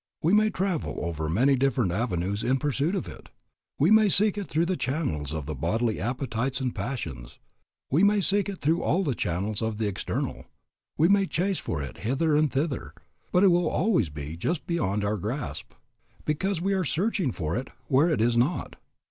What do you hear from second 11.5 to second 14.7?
for it hither and thither, but it will always be just